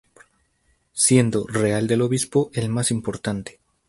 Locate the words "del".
1.85-2.01